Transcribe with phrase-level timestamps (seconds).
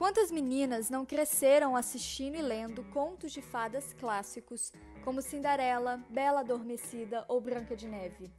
[0.00, 4.72] Quantas meninas não cresceram assistindo e lendo contos de fadas clássicos,
[5.04, 8.30] como Cinderela, Bela Adormecida ou Branca de Neve?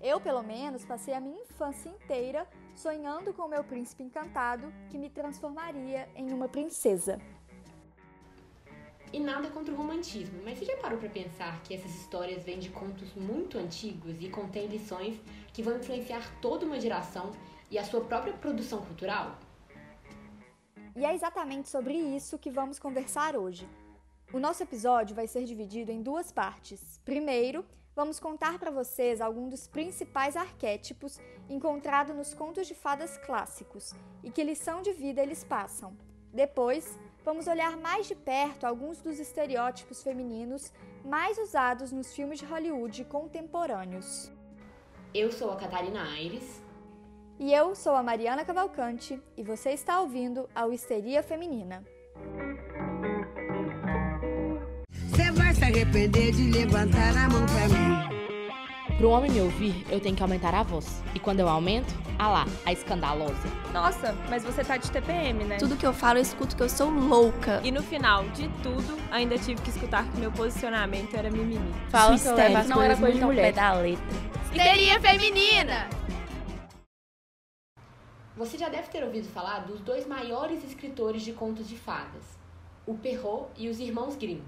[0.00, 4.96] Eu, pelo menos, passei a minha infância inteira sonhando com o meu príncipe encantado que
[4.96, 7.20] me transformaria em uma princesa.
[9.12, 12.58] E nada contra o romantismo, mas você já parou para pensar que essas histórias vêm
[12.58, 15.20] de contos muito antigos e contêm lições
[15.52, 17.30] que vão influenciar toda uma geração
[17.70, 19.38] e a sua própria produção cultural?
[20.96, 23.68] E é exatamente sobre isso que vamos conversar hoje.
[24.32, 27.00] O nosso episódio vai ser dividido em duas partes.
[27.04, 33.92] Primeiro, vamos contar para vocês alguns dos principais arquétipos encontrados nos contos de fadas clássicos
[34.22, 35.96] e que lição de vida eles passam.
[36.32, 40.72] Depois, vamos olhar mais de perto alguns dos estereótipos femininos
[41.04, 44.30] mais usados nos filmes de Hollywood contemporâneos.
[45.12, 46.62] Eu sou a Catarina Aires.
[47.40, 51.82] E eu sou a Mariana Cavalcante e você está ouvindo a Histeria Feminina.
[54.92, 58.96] Você vai se arrepender de levantar a mão pra mim.
[58.98, 61.02] Pro homem me ouvir, eu tenho que aumentar a voz.
[61.14, 63.48] E quando eu aumento, ah lá, a escandalosa.
[63.72, 65.56] Nossa, mas você tá de TPM, né?
[65.56, 67.62] Tudo que eu falo, eu escuto que eu sou louca.
[67.64, 71.72] E no final de tudo, ainda tive que escutar que meu posicionamento era mimimi.
[71.88, 73.54] Fala que eu levo as não era coisa de mulher.
[73.54, 74.04] da letra.
[74.52, 75.88] Histeria feminina!
[78.40, 82.24] Você já deve ter ouvido falar dos dois maiores escritores de contos de fadas,
[82.86, 84.40] o Perrault e os irmãos Grimm.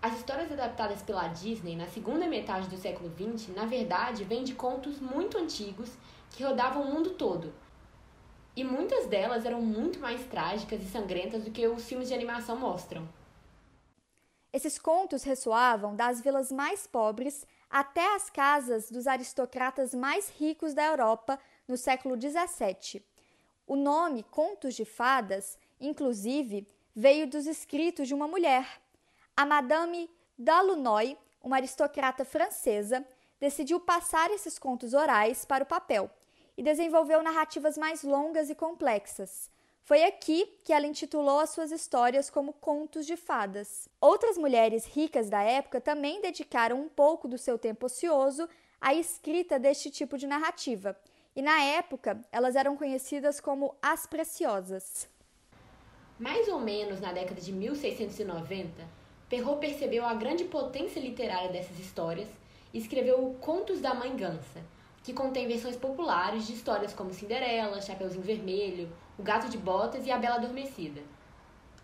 [0.00, 4.54] As histórias adaptadas pela Disney na segunda metade do século XX, na verdade, vêm de
[4.54, 5.92] contos muito antigos
[6.30, 7.52] que rodavam o mundo todo.
[8.56, 12.56] E muitas delas eram muito mais trágicas e sangrentas do que os filmes de animação
[12.56, 13.06] mostram.
[14.50, 20.86] Esses contos ressoavam das vilas mais pobres até as casas dos aristocratas mais ricos da
[20.86, 23.04] Europa no século XVII.
[23.68, 26.66] O nome Contos de Fadas, inclusive,
[26.96, 28.66] veio dos escritos de uma mulher.
[29.36, 33.06] A Madame d'Aulnoy, uma aristocrata francesa,
[33.38, 36.10] decidiu passar esses contos orais para o papel
[36.56, 39.50] e desenvolveu narrativas mais longas e complexas.
[39.82, 43.86] Foi aqui que ela intitulou as suas histórias como Contos de Fadas.
[44.00, 48.48] Outras mulheres ricas da época também dedicaram um pouco do seu tempo ocioso
[48.80, 50.98] à escrita deste tipo de narrativa,
[51.38, 55.08] e na época elas eram conhecidas como as preciosas.
[56.18, 58.72] Mais ou menos na década de 1690,
[59.28, 62.28] Perrault percebeu a grande potência literária dessas histórias
[62.74, 64.64] e escreveu Contos da Mãe Gansa,
[65.04, 70.10] que contém versões populares de histórias como Cinderela, Chapeuzinho Vermelho, O Gato de Botas e
[70.10, 71.02] A Bela Adormecida.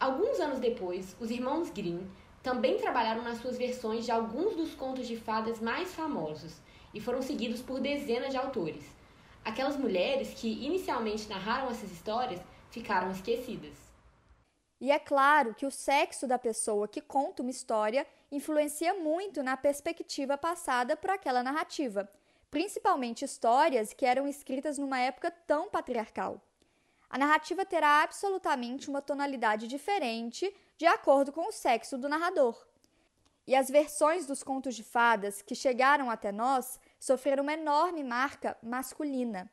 [0.01, 2.11] Alguns anos depois, os irmãos Grimm
[2.43, 6.57] também trabalharam nas suas versões de alguns dos contos de fadas mais famosos
[6.93, 9.04] e foram seguidos por dezenas de autores.
[9.45, 12.41] Aquelas mulheres que inicialmente narraram essas histórias
[12.71, 13.75] ficaram esquecidas.
[14.81, 19.57] E é claro que o sexo da pessoa que conta uma história influencia muito na
[19.57, 22.09] perspectiva passada por aquela narrativa,
[22.51, 26.41] principalmente histórias que eram escritas numa época tão patriarcal.
[27.09, 32.67] A narrativa terá absolutamente uma tonalidade diferente de acordo com o sexo do narrador.
[33.47, 38.57] E as versões dos contos de fadas que chegaram até nós sofreram uma enorme marca
[38.63, 39.51] masculina.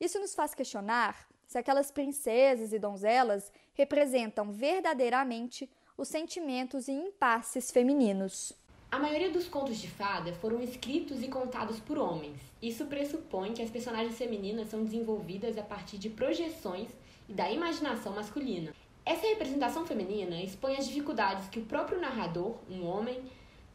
[0.00, 7.70] Isso nos faz questionar se aquelas princesas e donzelas representam verdadeiramente os sentimentos e impasses
[7.70, 8.54] femininos.
[8.90, 12.38] A maioria dos contos de fada foram escritos e contados por homens.
[12.62, 16.88] Isso pressupõe que as personagens femininas são desenvolvidas a partir de projeções
[17.28, 18.74] e da imaginação masculina.
[19.04, 23.22] Essa representação feminina expõe as dificuldades que o próprio narrador, um homem,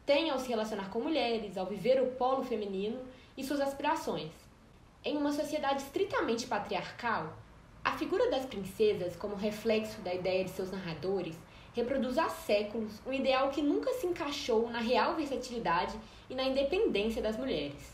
[0.06, 3.00] tem ao se relacionar com mulheres, ao viver o polo feminino
[3.36, 4.30] e suas aspirações.
[5.04, 7.32] Em uma sociedade estritamente patriarcal,
[7.84, 11.36] a figura das princesas, como reflexo da ideia de seus narradores,
[11.74, 15.98] reproduz há séculos um ideal que nunca se encaixou na real versatilidade
[16.30, 17.92] e na independência das mulheres.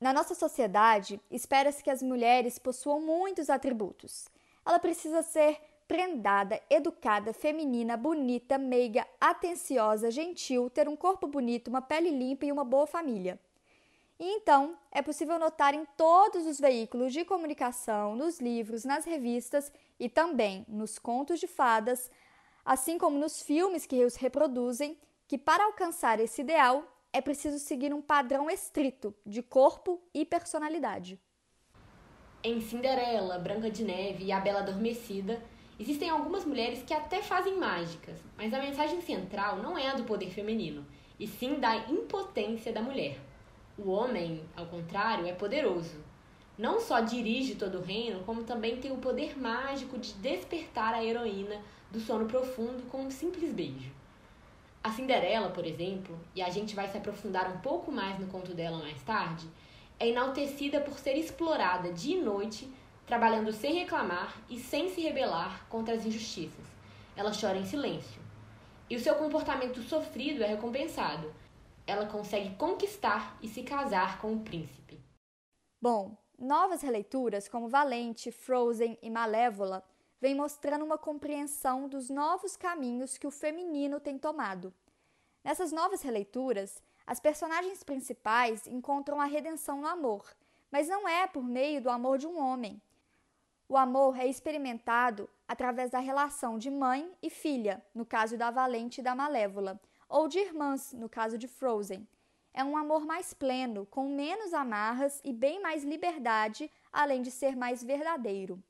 [0.00, 4.28] Na nossa sociedade, espera-se que as mulheres possuam muitos atributos.
[4.64, 11.82] Ela precisa ser prendada, educada, feminina, bonita, meiga, atenciosa, gentil, ter um corpo bonito, uma
[11.82, 13.38] pele limpa e uma boa família.
[14.18, 19.72] E então, é possível notar em todos os veículos de comunicação, nos livros, nas revistas
[19.98, 22.10] e também nos contos de fadas,
[22.64, 24.96] assim como nos filmes que os reproduzem,
[25.26, 31.20] que para alcançar esse ideal é preciso seguir um padrão estrito de corpo e personalidade.
[32.42, 35.42] Em Cinderela, Branca de Neve e A Bela Adormecida,
[35.78, 40.04] Existem algumas mulheres que até fazem mágicas, mas a mensagem central não é a do
[40.04, 40.86] poder feminino,
[41.18, 43.18] e sim da impotência da mulher.
[43.76, 45.96] O homem, ao contrário, é poderoso.
[46.56, 51.04] Não só dirige todo o reino, como também tem o poder mágico de despertar a
[51.04, 51.60] heroína
[51.90, 53.90] do sono profundo com um simples beijo.
[54.82, 58.54] A Cinderela, por exemplo, e a gente vai se aprofundar um pouco mais no conto
[58.54, 59.48] dela mais tarde,
[59.98, 62.70] é enaltecida por ser explorada dia e noite,
[63.06, 66.64] trabalhando sem reclamar e sem se rebelar contra as injustiças.
[67.16, 68.20] Ela chora em silêncio.
[68.88, 71.32] E o seu comportamento sofrido é recompensado.
[71.86, 75.00] Ela consegue conquistar e se casar com o príncipe.
[75.80, 79.84] Bom, novas releituras como Valente, Frozen e Malévola
[80.20, 84.72] vêm mostrando uma compreensão dos novos caminhos que o feminino tem tomado.
[85.44, 90.24] Nessas novas releituras, as personagens principais encontram a redenção no amor,
[90.70, 92.80] mas não é por meio do amor de um homem.
[93.66, 99.00] O amor é experimentado através da relação de mãe e filha, no caso da Valente
[99.00, 102.06] e da Malévola, ou de irmãs, no caso de Frozen.
[102.52, 107.56] É um amor mais pleno, com menos amarras e bem mais liberdade, além de ser
[107.56, 108.62] mais verdadeiro.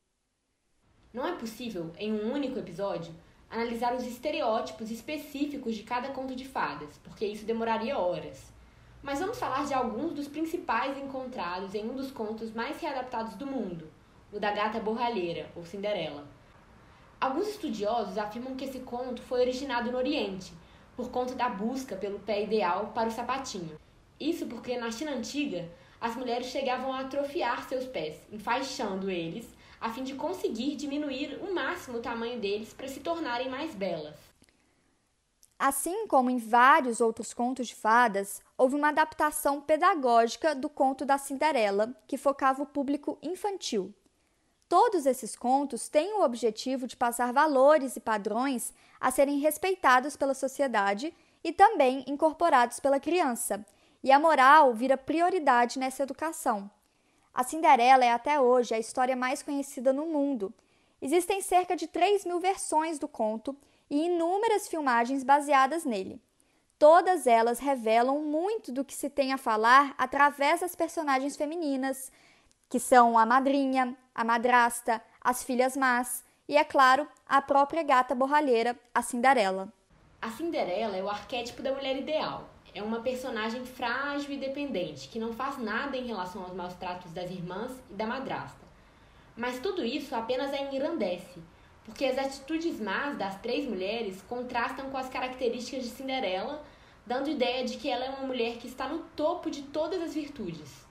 [1.13, 3.13] Não é possível, em um único episódio,
[3.51, 8.53] analisar os estereótipos específicos de cada conto de fadas, porque isso demoraria horas.
[9.03, 13.47] Mas vamos falar de alguns dos principais encontrados em um dos contos mais readaptados do
[13.47, 13.91] mundo,
[14.35, 16.27] o da gata borralheira, ou Cinderela.
[17.21, 20.53] Alguns estudiosos afirmam que esse conto foi originado no Oriente,
[20.97, 23.79] por conta da busca pelo pé ideal para o sapatinho.
[24.19, 25.69] Isso porque na China antiga,
[26.01, 29.47] as mulheres chegavam a atrofiar seus pés, enfaixando eles
[29.81, 34.17] a fim de conseguir diminuir o máximo o tamanho deles para se tornarem mais belas.
[35.59, 41.17] Assim como em vários outros contos de fadas, houve uma adaptação pedagógica do conto da
[41.17, 43.95] Cinderela, que focava o público infantil.
[44.69, 50.35] Todos esses contos têm o objetivo de passar valores e padrões a serem respeitados pela
[50.35, 53.65] sociedade e também incorporados pela criança,
[54.03, 56.71] e a moral vira prioridade nessa educação.
[57.33, 60.53] A Cinderela é até hoje a história mais conhecida no mundo.
[61.03, 63.57] Existem cerca de 3 mil versões do conto
[63.91, 66.23] e inúmeras filmagens baseadas nele.
[66.79, 72.11] Todas elas revelam muito do que se tem a falar através das personagens femininas,
[72.69, 78.15] que são a madrinha, a madrasta, as filhas más e, é claro, a própria gata
[78.15, 79.73] borralheira, a Cinderela.
[80.21, 85.19] A Cinderela é o arquétipo da mulher ideal, é uma personagem frágil e dependente, que
[85.19, 88.65] não faz nada em relação aos maus tratos das irmãs e da madrasta.
[89.37, 91.43] Mas tudo isso apenas a engrandece,
[91.85, 96.65] porque as atitudes más das três mulheres contrastam com as características de Cinderela,
[97.07, 100.15] dando ideia de que ela é uma mulher que está no topo de todas as
[100.15, 100.84] virtudes.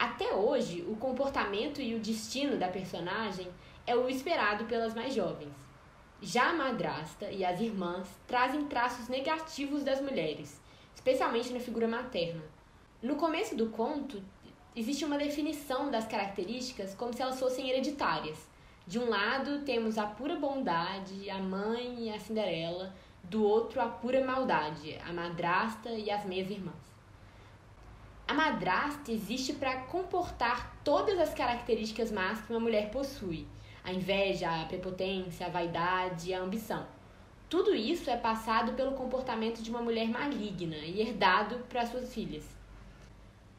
[0.00, 3.46] Até hoje, o comportamento e o destino da personagem
[3.86, 5.52] é o esperado pelas mais jovens.
[6.22, 10.58] Já a madrasta e as irmãs trazem traços negativos das mulheres,
[10.94, 12.40] especialmente na figura materna.
[13.02, 14.22] No começo do conto,
[14.74, 18.48] existe uma definição das características como se elas fossem hereditárias.
[18.86, 23.86] De um lado, temos a pura bondade, a mãe e a Cinderela, do outro, a
[23.86, 26.89] pura maldade, a madrasta e as meias irmãs.
[28.30, 33.44] A madrasta existe para comportar todas as características más que uma mulher possui
[33.82, 36.86] a inveja, a prepotência, a vaidade, a ambição.
[37.48, 42.44] Tudo isso é passado pelo comportamento de uma mulher maligna e herdado para suas filhas.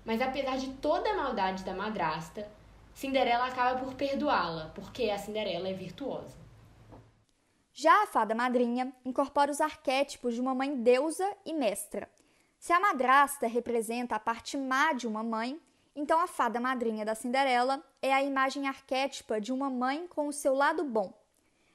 [0.06, 2.50] Mas apesar de toda a maldade da madrasta,
[2.94, 6.38] Cinderela acaba por perdoá-la, porque a Cinderela é virtuosa.
[7.74, 12.10] Já a fada madrinha incorpora os arquétipos de uma mãe deusa e mestra.
[12.62, 15.60] Se a madrasta representa a parte má de uma mãe,
[15.96, 20.32] então, a fada madrinha da Cinderela é a imagem arquétipa de uma mãe com o
[20.32, 21.12] seu lado bom.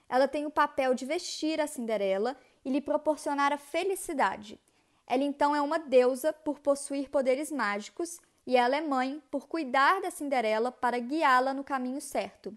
[0.09, 4.61] Ela tem o papel de vestir a Cinderela e lhe proporcionar a felicidade.
[5.09, 10.00] Ela então é uma deusa por possuir poderes mágicos e ela é mãe por cuidar
[10.00, 12.57] da Cinderela para guiá-la no caminho certo.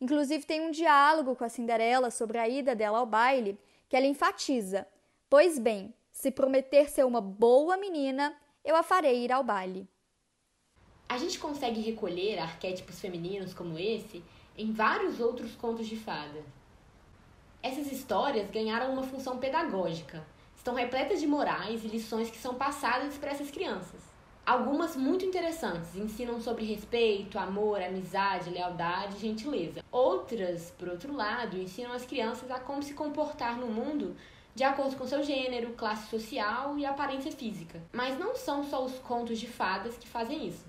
[0.00, 4.06] Inclusive, tem um diálogo com a Cinderela sobre a ida dela ao baile que ela
[4.06, 4.86] enfatiza:
[5.28, 9.86] Pois bem, se prometer ser uma boa menina, eu a farei ir ao baile.
[11.08, 14.24] A gente consegue recolher arquétipos femininos como esse
[14.56, 16.40] em vários outros contos de fada.
[17.60, 20.24] Essas histórias ganharam uma função pedagógica,
[20.56, 24.00] estão repletas de morais e lições que são passadas para essas crianças.
[24.46, 29.82] Algumas muito interessantes, ensinam sobre respeito, amor, amizade, lealdade e gentileza.
[29.90, 34.14] Outras, por outro lado, ensinam as crianças a como se comportar no mundo
[34.54, 37.82] de acordo com seu gênero, classe social e aparência física.
[37.92, 40.64] Mas não são só os contos de fadas que fazem isso.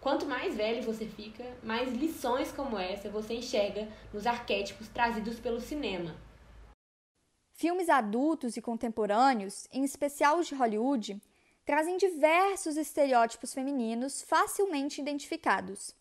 [0.00, 5.60] Quanto mais velho você fica, mais lições como essa você enxerga nos arquétipos trazidos pelo
[5.60, 6.16] cinema.
[7.52, 11.20] Filmes adultos e contemporâneos, em especial os de Hollywood,
[11.66, 15.94] trazem diversos estereótipos femininos facilmente identificados.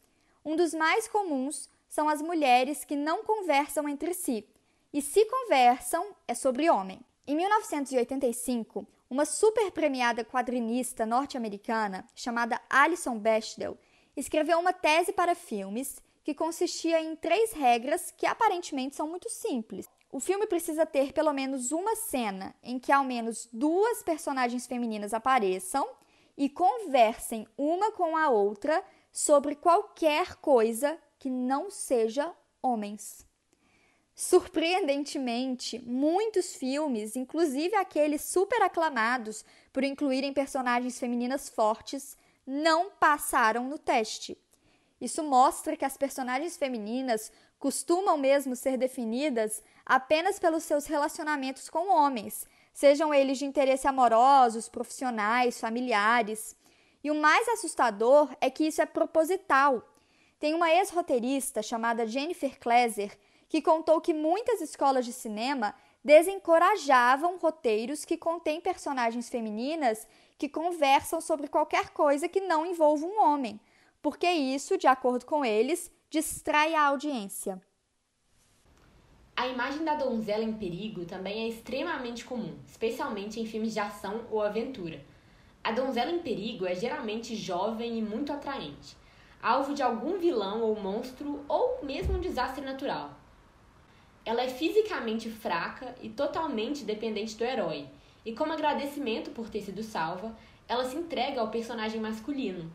[0.46, 4.48] Um dos mais comuns são as mulheres que não conversam entre si,
[4.94, 7.02] e se conversam, é sobre homem.
[7.30, 13.78] Em 1985, uma super premiada quadrinista norte-americana chamada Alison Bechdel
[14.16, 19.90] escreveu uma tese para filmes que consistia em três regras que aparentemente são muito simples.
[20.10, 25.14] O filme precisa ter pelo menos uma cena em que ao menos duas personagens femininas
[25.14, 25.86] apareçam
[26.38, 28.82] e conversem uma com a outra
[29.12, 33.27] sobre qualquer coisa que não seja homens.
[34.20, 43.78] Surpreendentemente, muitos filmes, inclusive aqueles super aclamados por incluírem personagens femininas fortes, não passaram no
[43.78, 44.36] teste.
[45.00, 51.88] Isso mostra que as personagens femininas costumam mesmo ser definidas apenas pelos seus relacionamentos com
[51.88, 56.56] homens, sejam eles de interesse amorosos, profissionais, familiares.
[57.04, 59.88] E o mais assustador é que isso é proposital.
[60.40, 63.16] Tem uma ex-roteirista chamada Jennifer Kleiser
[63.50, 65.74] que contou que muitas escolas de cinema
[66.04, 73.22] desencorajavam roteiros que contêm personagens femininas que conversam sobre qualquer coisa que não envolva um
[73.22, 73.60] homem,
[74.01, 77.62] porque isso, de acordo com eles, distrai a audiência.
[79.36, 84.25] A imagem da donzela em perigo também é extremamente comum, especialmente em filmes de ação
[84.32, 85.04] ou aventura.
[85.63, 88.96] A donzela em perigo é geralmente jovem e muito atraente,
[89.44, 93.12] alvo de algum vilão ou monstro ou mesmo um desastre natural.
[94.28, 97.88] Ela é fisicamente fraca e totalmente dependente do herói,
[98.26, 100.36] e como agradecimento por ter sido salva,
[100.68, 102.70] ela se entrega ao personagem masculino.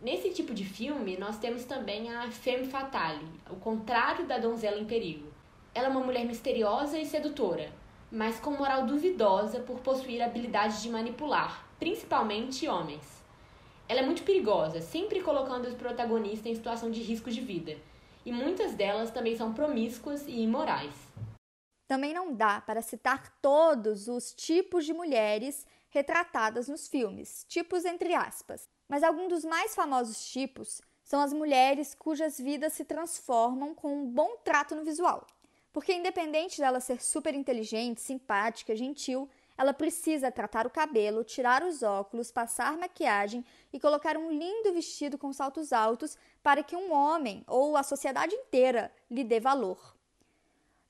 [0.00, 4.84] Nesse tipo de filme, nós temos também a femme fatale, o contrário da donzela em
[4.84, 5.26] perigo.
[5.74, 7.72] Ela é uma mulher misteriosa e sedutora,
[8.08, 13.20] mas com moral duvidosa por possuir habilidade de manipular, principalmente homens.
[13.88, 17.76] Ela é muito perigosa, sempre colocando os protagonistas em situação de risco de vida
[18.24, 20.94] e muitas delas também são promíscuas e imorais.
[21.86, 28.14] Também não dá para citar todos os tipos de mulheres retratadas nos filmes, tipos entre
[28.14, 33.94] aspas, mas alguns dos mais famosos tipos são as mulheres cujas vidas se transformam com
[33.94, 35.26] um bom trato no visual.
[35.72, 41.82] Porque, independente dela ser super inteligente, simpática, gentil, ela precisa tratar o cabelo, tirar os
[41.82, 47.44] óculos, passar maquiagem e colocar um lindo vestido com saltos altos para que um homem
[47.46, 49.94] ou a sociedade inteira lhe dê valor.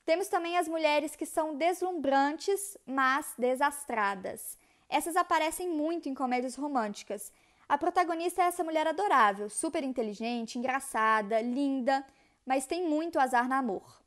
[0.05, 4.57] Temos também as mulheres que são deslumbrantes, mas desastradas.
[4.87, 7.33] Essas aparecem muito em comédias românticas.
[7.67, 12.05] A protagonista é essa mulher adorável, super inteligente, engraçada, linda,
[12.45, 14.04] mas tem muito azar no amor.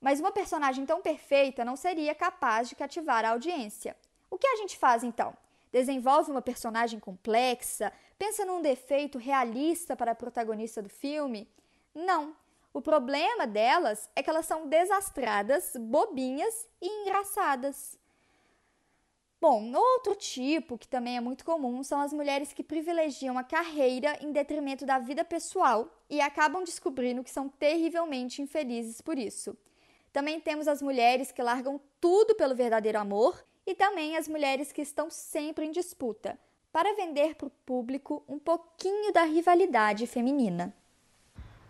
[0.00, 3.96] Mas uma personagem tão perfeita não seria capaz de cativar a audiência.
[4.30, 5.36] O que a gente faz então?
[5.70, 7.92] Desenvolve uma personagem complexa?
[8.18, 11.48] Pensa num defeito realista para a protagonista do filme?
[11.94, 12.34] Não.
[12.72, 17.98] O problema delas é que elas são desastradas, bobinhas e engraçadas.
[19.40, 24.18] Bom, outro tipo que também é muito comum são as mulheres que privilegiam a carreira
[24.20, 29.56] em detrimento da vida pessoal e acabam descobrindo que são terrivelmente infelizes por isso.
[30.12, 34.82] Também temos as mulheres que largam tudo pelo verdadeiro amor e também as mulheres que
[34.82, 36.38] estão sempre em disputa,
[36.72, 40.74] para vender para o público um pouquinho da rivalidade feminina.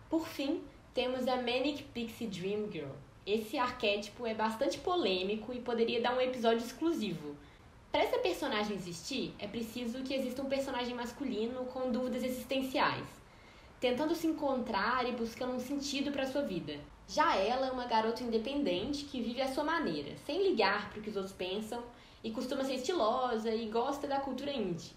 [0.09, 2.91] Por fim, temos a Manic Pixie Dream Girl.
[3.25, 7.35] Esse arquétipo é bastante polêmico e poderia dar um episódio exclusivo.
[7.91, 13.05] Para essa personagem existir, é preciso que exista um personagem masculino com dúvidas existenciais,
[13.81, 16.75] tentando se encontrar e buscando um sentido para sua vida.
[17.07, 21.01] Já ela é uma garota independente que vive à sua maneira, sem ligar para o
[21.01, 21.83] que os outros pensam
[22.23, 24.91] e costuma ser estilosa e gosta da cultura indie.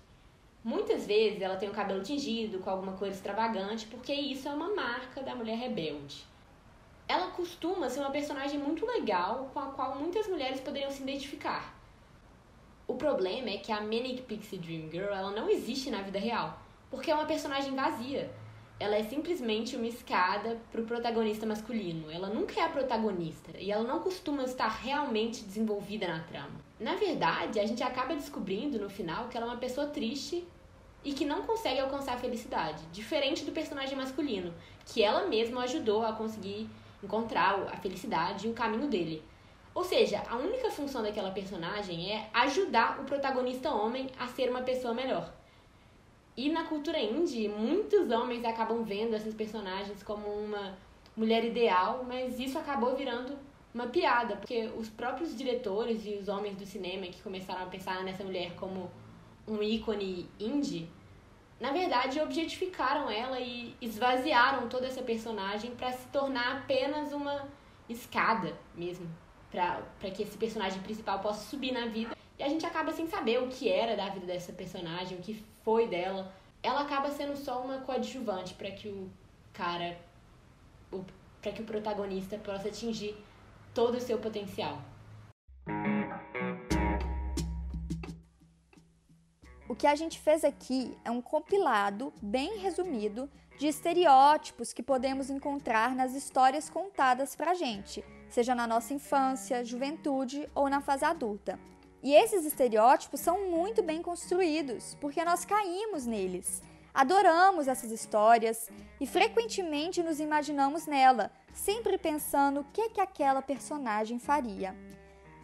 [0.63, 4.75] Muitas vezes ela tem o cabelo tingido com alguma cor extravagante, porque isso é uma
[4.75, 6.23] marca da mulher rebelde.
[7.09, 11.75] Ela costuma ser uma personagem muito legal com a qual muitas mulheres poderiam se identificar.
[12.87, 16.59] O problema é que a Manic Pixie Dream Girl ela não existe na vida real,
[16.91, 18.31] porque é uma personagem vazia
[18.79, 22.11] ela é simplesmente uma escada para o protagonista masculino.
[22.11, 26.61] Ela nunca é a protagonista e ela não costuma estar realmente desenvolvida na trama.
[26.79, 30.47] Na verdade, a gente acaba descobrindo no final que ela é uma pessoa triste
[31.05, 34.53] e que não consegue alcançar a felicidade, diferente do personagem masculino,
[34.87, 36.69] que ela mesma ajudou a conseguir
[37.03, 39.23] encontrar a felicidade e o caminho dele.
[39.75, 44.63] Ou seja, a única função daquela personagem é ajudar o protagonista homem a ser uma
[44.63, 45.33] pessoa melhor.
[46.37, 50.77] E na cultura indie, muitos homens acabam vendo esses personagens como uma
[51.17, 53.39] mulher ideal, mas isso acabou virando
[53.73, 58.03] uma piada, porque os próprios diretores e os homens do cinema que começaram a pensar
[58.03, 58.91] nessa mulher como
[59.47, 60.89] um ícone indie,
[61.61, 67.49] na verdade objetificaram ela e esvaziaram toda essa personagem para se tornar apenas uma
[67.89, 69.09] escada mesmo,
[69.51, 72.14] para que esse personagem principal possa subir na vida.
[72.39, 75.35] E a gente acaba sem saber o que era da vida dessa personagem, o que
[75.63, 76.33] foi dela.
[76.63, 79.09] Ela acaba sendo só uma coadjuvante para que o
[79.53, 79.97] cara,
[81.41, 83.17] para que o protagonista possa atingir
[83.73, 84.79] todo o seu potencial.
[89.69, 95.31] O que a gente fez aqui é um compilado bem resumido de estereótipos que podemos
[95.31, 101.59] encontrar nas histórias contadas pra gente, seja na nossa infância, juventude ou na fase adulta.
[102.05, 106.63] E esses estereótipos são muito bem construídos, porque nós caímos neles.
[106.93, 108.69] Adoramos essas histórias
[109.01, 114.77] e frequentemente nos imaginamos nela, sempre pensando o que, que aquela personagem faria.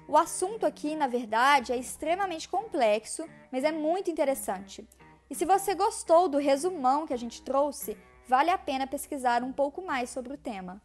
[0.07, 4.87] O assunto aqui, na verdade, é extremamente complexo, mas é muito interessante.
[5.31, 7.97] E se você gostou do resumão que a gente trouxe,
[8.29, 10.79] vale a pena pesquisar um pouco mais sobre o tema.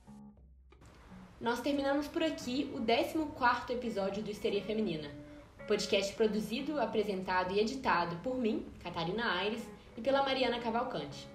[1.41, 5.24] Nós terminamos por aqui o 14º episódio do Histeria Feminina,
[5.67, 9.63] podcast produzido, apresentado e editado por mim, Catarina Aires,
[9.97, 11.27] e pela Mariana Cavalcante.